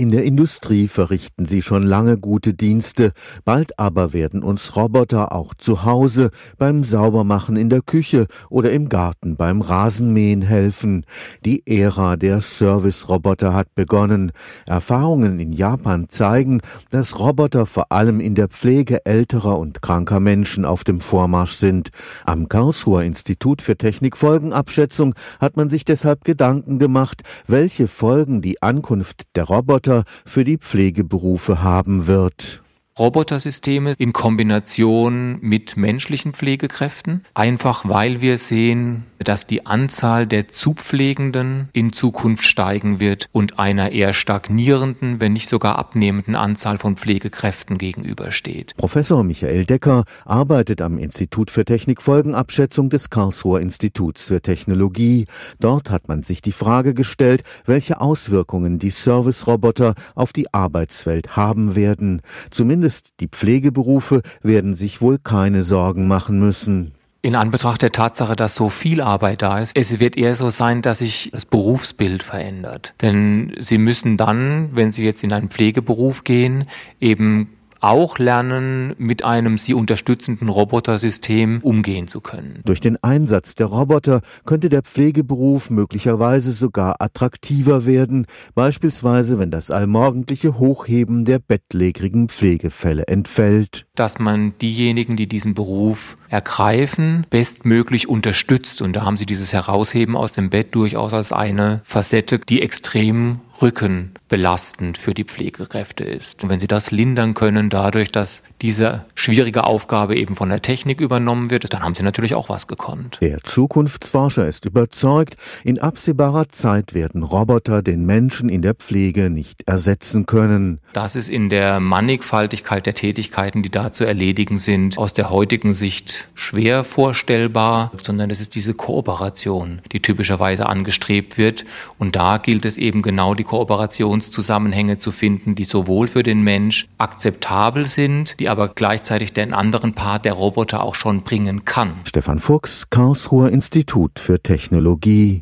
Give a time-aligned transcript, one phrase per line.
[0.00, 3.10] In der Industrie verrichten sie schon lange gute Dienste,
[3.44, 8.88] bald aber werden uns Roboter auch zu Hause beim Saubermachen in der Küche oder im
[8.88, 11.04] Garten beim Rasenmähen helfen.
[11.44, 14.30] Die Ära der Service-Roboter hat begonnen.
[14.66, 16.60] Erfahrungen in Japan zeigen,
[16.90, 21.88] dass Roboter vor allem in der Pflege älterer und kranker Menschen auf dem Vormarsch sind.
[22.24, 29.24] Am Karlsruher Institut für Technikfolgenabschätzung hat man sich deshalb Gedanken gemacht, welche Folgen die Ankunft
[29.34, 32.62] der Roboter Roboter für die Pflegeberufe haben wird.
[32.98, 41.68] Robotersysteme in Kombination mit menschlichen Pflegekräften, einfach weil wir sehen, dass die Anzahl der Zupflegenden
[41.72, 47.78] in Zukunft steigen wird und einer eher stagnierenden, wenn nicht sogar abnehmenden Anzahl von Pflegekräften
[47.78, 48.74] gegenübersteht.
[48.76, 55.26] Professor Michael Decker arbeitet am Institut für Technikfolgenabschätzung des Karlsruher Instituts für Technologie.
[55.60, 61.74] Dort hat man sich die Frage gestellt, welche Auswirkungen die Service-Roboter auf die Arbeitswelt haben
[61.74, 62.22] werden.
[62.50, 66.94] Zumindest die Pflegeberufe werden sich wohl keine Sorgen machen müssen.
[67.20, 70.82] In Anbetracht der Tatsache, dass so viel Arbeit da ist, es wird eher so sein,
[70.82, 72.94] dass sich das Berufsbild verändert.
[73.02, 76.64] Denn Sie müssen dann, wenn Sie jetzt in einen Pflegeberuf gehen,
[77.00, 77.48] eben
[77.80, 82.60] auch lernen, mit einem sie unterstützenden Robotersystem umgehen zu können.
[82.64, 89.70] Durch den Einsatz der Roboter könnte der Pflegeberuf möglicherweise sogar attraktiver werden, beispielsweise wenn das
[89.70, 93.86] allmorgendliche Hochheben der bettlägerigen Pflegefälle entfällt.
[93.98, 98.82] Dass man diejenigen, die diesen Beruf ergreifen, bestmöglich unterstützt.
[98.82, 103.40] Und da haben Sie dieses Herausheben aus dem Bett durchaus als eine Facette, die extrem
[103.60, 106.44] rückenbelastend für die Pflegekräfte ist.
[106.44, 111.00] Und wenn Sie das lindern können dadurch, dass diese schwierige Aufgabe eben von der Technik
[111.00, 113.18] übernommen wird, dann haben Sie natürlich auch was gekonnt.
[113.20, 119.64] Der Zukunftsforscher ist überzeugt, in absehbarer Zeit werden Roboter den Menschen in der Pflege nicht
[119.66, 120.80] ersetzen können.
[120.92, 125.74] Das ist in der Mannigfaltigkeit der Tätigkeiten, die da zu erledigen sind, aus der heutigen
[125.74, 131.64] Sicht schwer vorstellbar, sondern es ist diese Kooperation, die typischerweise angestrebt wird.
[131.98, 136.86] Und da gilt es eben genau die Kooperationszusammenhänge zu finden, die sowohl für den Mensch
[136.98, 141.92] akzeptabel sind, die aber gleichzeitig den anderen Part der Roboter auch schon bringen kann.
[142.04, 145.36] Stefan Fuchs, Karlsruher Institut für Technologie